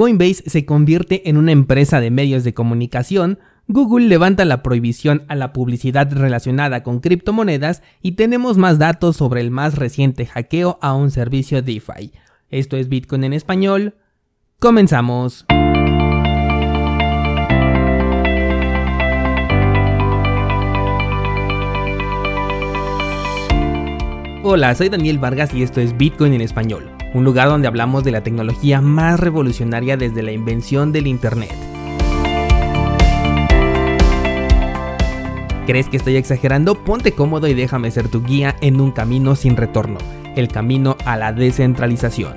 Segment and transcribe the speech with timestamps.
[0.00, 5.34] Coinbase se convierte en una empresa de medios de comunicación, Google levanta la prohibición a
[5.34, 10.94] la publicidad relacionada con criptomonedas y tenemos más datos sobre el más reciente hackeo a
[10.94, 12.12] un servicio DeFi.
[12.48, 13.94] Esto es Bitcoin en español.
[14.58, 15.44] Comenzamos.
[24.42, 28.12] Hola, soy Daniel Vargas y esto es Bitcoin en español, un lugar donde hablamos de
[28.12, 31.54] la tecnología más revolucionaria desde la invención del Internet.
[35.66, 36.74] ¿Crees que estoy exagerando?
[36.84, 39.98] Ponte cómodo y déjame ser tu guía en un camino sin retorno,
[40.36, 42.34] el camino a la descentralización.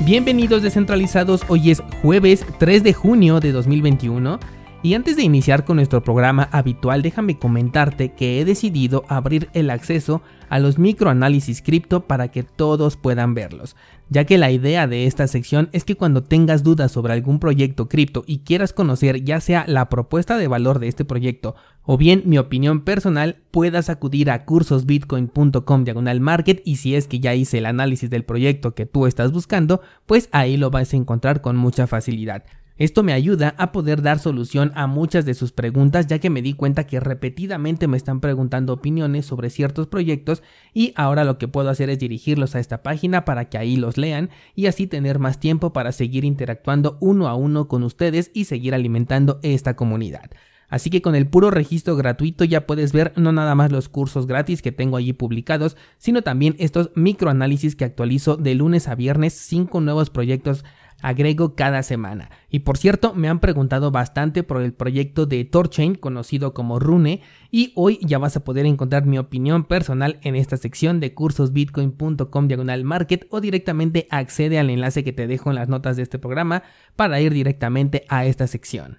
[0.00, 4.40] Bienvenidos descentralizados, hoy es jueves 3 de junio de 2021
[4.84, 9.70] y antes de iniciar con nuestro programa habitual, déjame comentarte que he decidido abrir el
[9.70, 13.76] acceso a los microanálisis cripto para que todos puedan verlos,
[14.08, 17.88] ya que la idea de esta sección es que cuando tengas dudas sobre algún proyecto
[17.88, 22.22] cripto y quieras conocer ya sea la propuesta de valor de este proyecto o bien
[22.26, 27.58] mi opinión personal, puedas acudir a cursosbitcoin.com diagonal market y si es que ya hice
[27.58, 31.56] el análisis del proyecto que tú estás buscando, pues ahí lo vas a encontrar con
[31.56, 32.44] mucha facilidad.
[32.82, 36.42] Esto me ayuda a poder dar solución a muchas de sus preguntas ya que me
[36.42, 40.42] di cuenta que repetidamente me están preguntando opiniones sobre ciertos proyectos
[40.74, 43.98] y ahora lo que puedo hacer es dirigirlos a esta página para que ahí los
[43.98, 48.46] lean y así tener más tiempo para seguir interactuando uno a uno con ustedes y
[48.46, 50.32] seguir alimentando esta comunidad.
[50.72, 54.26] Así que con el puro registro gratuito ya puedes ver no nada más los cursos
[54.26, 59.34] gratis que tengo allí publicados, sino también estos microanálisis que actualizo de lunes a viernes,
[59.34, 60.64] cinco nuevos proyectos
[61.02, 62.30] agrego cada semana.
[62.48, 67.20] Y por cierto, me han preguntado bastante por el proyecto de Torchain, conocido como Rune,
[67.50, 72.48] y hoy ya vas a poder encontrar mi opinión personal en esta sección de cursosbitcoin.com
[72.48, 76.18] diagonal market o directamente accede al enlace que te dejo en las notas de este
[76.18, 76.62] programa
[76.96, 78.98] para ir directamente a esta sección.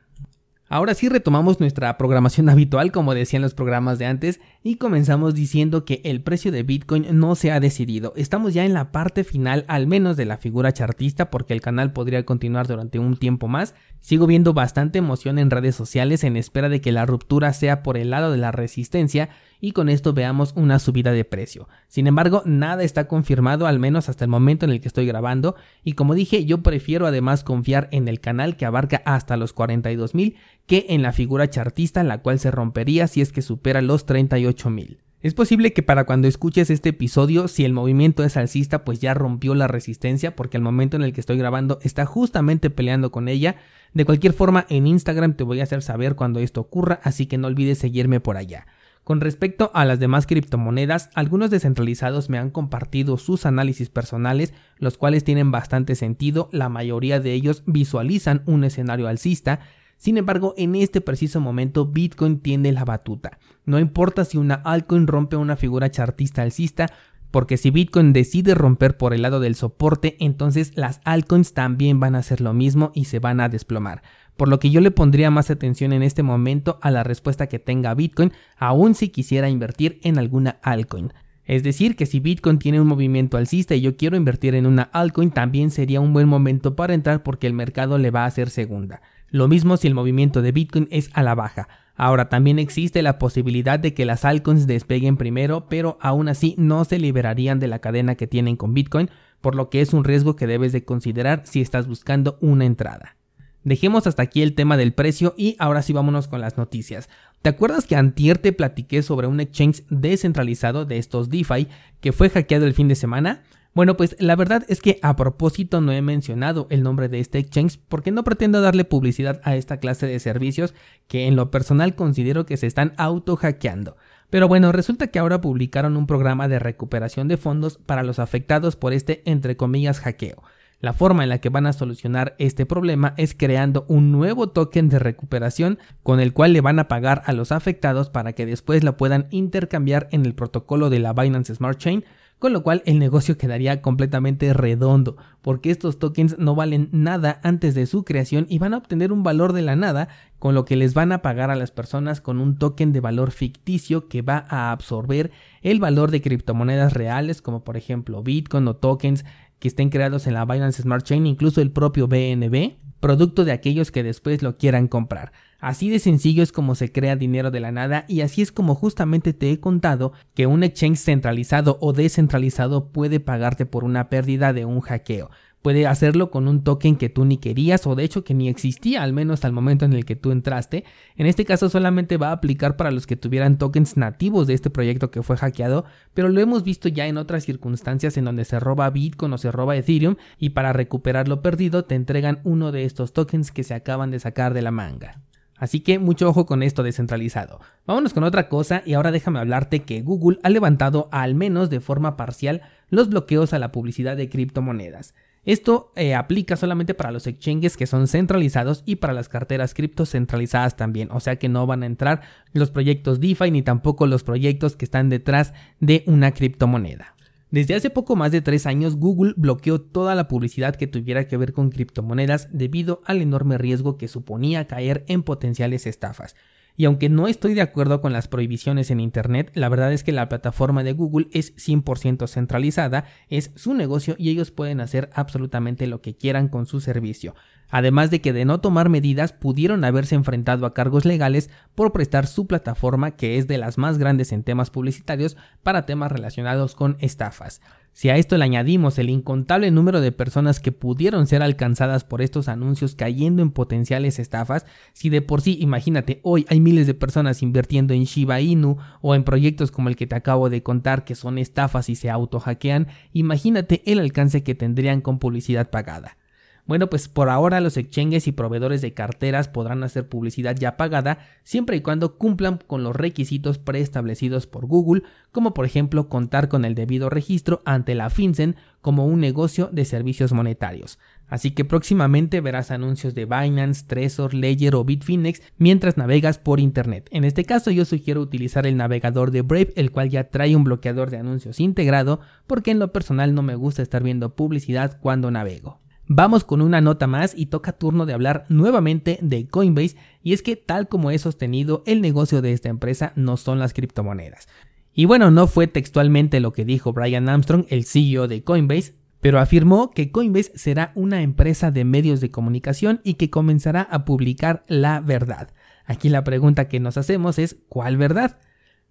[0.73, 5.85] Ahora sí retomamos nuestra programación habitual como decían los programas de antes y comenzamos diciendo
[5.85, 8.11] que el precio de Bitcoin no se ha decidido.
[8.15, 11.93] Estamos ya en la parte final al menos de la figura chartista porque el canal
[11.93, 13.75] podría continuar durante un tiempo más.
[14.01, 17.95] Sigo viendo bastante emoción en redes sociales en espera de que la ruptura sea por
[17.95, 19.29] el lado de la resistencia
[19.63, 21.69] y con esto veamos una subida de precio.
[21.87, 25.55] Sin embargo, nada está confirmado al menos hasta el momento en el que estoy grabando
[25.85, 30.35] y como dije, yo prefiero además confiar en el canal que abarca hasta los 42.000
[30.65, 34.97] que en la figura chartista la cual se rompería si es que supera los 38.000.
[35.21, 39.13] Es posible que para cuando escuches este episodio, si el movimiento es alcista, pues ya
[39.13, 43.29] rompió la resistencia, porque el momento en el que estoy grabando está justamente peleando con
[43.29, 43.55] ella.
[43.93, 47.37] De cualquier forma, en Instagram te voy a hacer saber cuando esto ocurra, así que
[47.37, 48.65] no olvides seguirme por allá.
[49.03, 54.97] Con respecto a las demás criptomonedas, algunos descentralizados me han compartido sus análisis personales, los
[54.97, 59.59] cuales tienen bastante sentido, la mayoría de ellos visualizan un escenario alcista,
[60.03, 63.39] sin embargo, en este preciso momento Bitcoin tiene la batuta.
[63.63, 66.87] No importa si una altcoin rompe una figura chartista alcista,
[67.33, 72.13] porque si Bitcoin decide romper por el lado del soporte, entonces las altcoins también van
[72.13, 74.03] a hacer lo mismo y se van a desplomar
[74.37, 77.59] por lo que yo le pondría más atención en este momento a la respuesta que
[77.59, 81.13] tenga Bitcoin, aun si quisiera invertir en alguna altcoin.
[81.45, 84.83] Es decir, que si Bitcoin tiene un movimiento alcista y yo quiero invertir en una
[84.83, 88.49] altcoin, también sería un buen momento para entrar porque el mercado le va a hacer
[88.49, 89.01] segunda.
[89.29, 91.67] Lo mismo si el movimiento de Bitcoin es a la baja.
[91.95, 96.85] Ahora también existe la posibilidad de que las altcoins despeguen primero, pero aún así no
[96.85, 99.09] se liberarían de la cadena que tienen con Bitcoin,
[99.41, 103.17] por lo que es un riesgo que debes de considerar si estás buscando una entrada.
[103.63, 107.09] Dejemos hasta aquí el tema del precio y ahora sí vámonos con las noticias.
[107.41, 111.67] ¿Te acuerdas que antier te platiqué sobre un exchange descentralizado de estos DeFi
[112.01, 113.43] que fue hackeado el fin de semana?
[113.73, 117.39] Bueno, pues la verdad es que a propósito no he mencionado el nombre de este
[117.39, 120.75] exchange porque no pretendo darle publicidad a esta clase de servicios
[121.07, 123.97] que en lo personal considero que se están auto hackeando.
[124.29, 128.75] Pero bueno, resulta que ahora publicaron un programa de recuperación de fondos para los afectados
[128.75, 130.43] por este entre comillas hackeo.
[130.79, 134.89] La forma en la que van a solucionar este problema es creando un nuevo token
[134.89, 138.83] de recuperación con el cual le van a pagar a los afectados para que después
[138.83, 142.03] lo puedan intercambiar en el protocolo de la Binance Smart Chain
[142.43, 147.73] con lo cual el negocio quedaría completamente redondo, porque estos tokens no valen nada antes
[147.73, 150.09] de su creación y van a obtener un valor de la nada,
[150.39, 153.31] con lo que les van a pagar a las personas con un token de valor
[153.31, 155.31] ficticio que va a absorber
[155.61, 159.23] el valor de criptomonedas reales como por ejemplo Bitcoin o tokens
[159.63, 163.91] que estén creados en la Binance Smart Chain, incluso el propio BNB, producto de aquellos
[163.91, 165.31] que después lo quieran comprar.
[165.61, 168.75] Así de sencillo es como se crea dinero de la nada y así es como
[168.75, 174.51] justamente te he contado que un exchange centralizado o descentralizado puede pagarte por una pérdida
[174.51, 175.29] de un hackeo
[175.63, 179.01] puede hacerlo con un token que tú ni querías o de hecho que ni existía
[179.01, 180.83] al menos al momento en el que tú entraste.
[181.15, 184.69] En este caso solamente va a aplicar para los que tuvieran tokens nativos de este
[184.69, 188.59] proyecto que fue hackeado, pero lo hemos visto ya en otras circunstancias en donde se
[188.59, 192.83] roba Bitcoin o se roba Ethereum y para recuperar lo perdido te entregan uno de
[192.83, 195.21] estos tokens que se acaban de sacar de la manga.
[195.57, 197.61] Así que mucho ojo con esto descentralizado.
[197.87, 201.79] Vámonos con otra cosa y ahora déjame hablarte que Google ha levantado al menos de
[201.79, 205.13] forma parcial los bloqueos a la publicidad de criptomonedas.
[205.45, 210.05] Esto eh, aplica solamente para los exchanges que son centralizados y para las carteras cripto
[210.05, 212.21] centralizadas también, o sea que no van a entrar
[212.53, 217.15] los proyectos DeFi ni tampoco los proyectos que están detrás de una criptomoneda.
[217.51, 221.37] Desde hace poco más de tres años, Google bloqueó toda la publicidad que tuviera que
[221.37, 226.35] ver con criptomonedas debido al enorme riesgo que suponía caer en potenciales estafas.
[226.75, 230.11] Y aunque no estoy de acuerdo con las prohibiciones en Internet, la verdad es que
[230.11, 235.85] la plataforma de Google es 100% centralizada, es su negocio y ellos pueden hacer absolutamente
[235.85, 237.35] lo que quieran con su servicio.
[237.69, 242.27] Además de que de no tomar medidas pudieron haberse enfrentado a cargos legales por prestar
[242.27, 246.97] su plataforma, que es de las más grandes en temas publicitarios, para temas relacionados con
[246.99, 247.61] estafas.
[247.93, 252.23] Si a esto le añadimos el incontable número de personas que pudieron ser alcanzadas por
[252.23, 256.95] estos anuncios cayendo en potenciales estafas, si de por sí, imagínate, hoy hay miles de
[256.95, 261.05] personas invirtiendo en Shiba Inu o en proyectos como el que te acabo de contar
[261.05, 266.17] que son estafas y se auto hackean, imagínate el alcance que tendrían con publicidad pagada.
[266.65, 271.19] Bueno, pues por ahora los exchanges y proveedores de carteras podrán hacer publicidad ya pagada
[271.43, 276.63] siempre y cuando cumplan con los requisitos preestablecidos por Google, como por ejemplo contar con
[276.63, 280.99] el debido registro ante la FinCEN como un negocio de servicios monetarios.
[281.27, 287.09] Así que próximamente verás anuncios de Binance, Trezor, Ledger o Bitfinex mientras navegas por internet.
[287.11, 290.63] En este caso yo sugiero utilizar el navegador de Brave, el cual ya trae un
[290.63, 295.29] bloqueador de anuncios integrado, porque en lo personal no me gusta estar viendo publicidad cuando
[295.29, 295.82] navego.
[296.15, 300.43] Vamos con una nota más y toca turno de hablar nuevamente de Coinbase y es
[300.43, 304.47] que tal como he sostenido el negocio de esta empresa no son las criptomonedas.
[304.93, 309.39] Y bueno, no fue textualmente lo que dijo Brian Armstrong, el CEO de Coinbase, pero
[309.39, 314.65] afirmó que Coinbase será una empresa de medios de comunicación y que comenzará a publicar
[314.67, 315.49] la verdad.
[315.83, 318.37] Aquí la pregunta que nos hacemos es ¿cuál verdad?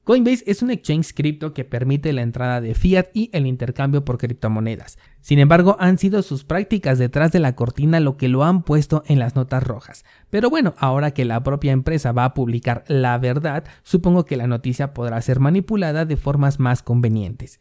[0.04, 4.18] Coinbase es un exchange cripto que permite la entrada de fiat y el intercambio por
[4.18, 4.98] criptomonedas.
[5.20, 9.04] Sin embargo, han sido sus prácticas detrás de la cortina lo que lo han puesto
[9.06, 10.04] en las notas rojas.
[10.28, 14.48] Pero bueno, ahora que la propia empresa va a publicar la verdad, supongo que la
[14.48, 17.60] noticia podrá ser manipulada de formas más convenientes.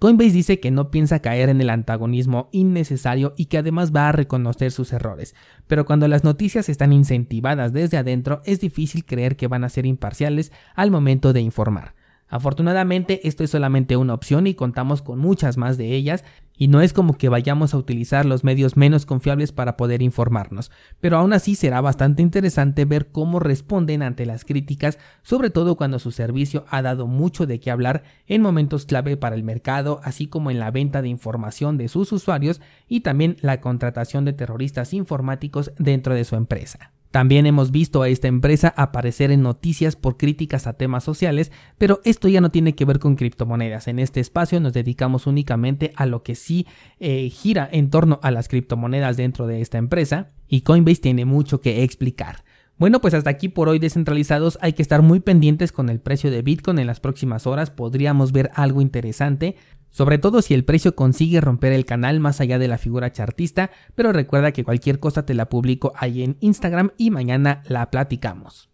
[0.00, 4.12] Coinbase dice que no piensa caer en el antagonismo innecesario y que además va a
[4.12, 5.34] reconocer sus errores,
[5.66, 9.84] pero cuando las noticias están incentivadas desde adentro es difícil creer que van a ser
[9.84, 11.99] imparciales al momento de informar.
[12.30, 16.24] Afortunadamente esto es solamente una opción y contamos con muchas más de ellas
[16.56, 20.70] y no es como que vayamos a utilizar los medios menos confiables para poder informarnos,
[21.00, 25.98] pero aún así será bastante interesante ver cómo responden ante las críticas, sobre todo cuando
[25.98, 30.26] su servicio ha dado mucho de qué hablar en momentos clave para el mercado, así
[30.26, 34.92] como en la venta de información de sus usuarios y también la contratación de terroristas
[34.92, 36.92] informáticos dentro de su empresa.
[37.10, 42.00] También hemos visto a esta empresa aparecer en noticias por críticas a temas sociales, pero
[42.04, 43.88] esto ya no tiene que ver con criptomonedas.
[43.88, 46.66] En este espacio nos dedicamos únicamente a lo que sí
[47.00, 51.60] eh, gira en torno a las criptomonedas dentro de esta empresa y Coinbase tiene mucho
[51.60, 52.44] que explicar.
[52.80, 54.56] Bueno, pues hasta aquí por hoy descentralizados.
[54.62, 57.70] Hay que estar muy pendientes con el precio de Bitcoin en las próximas horas.
[57.70, 59.56] Podríamos ver algo interesante.
[59.90, 63.70] Sobre todo si el precio consigue romper el canal más allá de la figura chartista.
[63.94, 68.68] Pero recuerda que cualquier cosa te la publico ahí en Instagram y mañana la platicamos.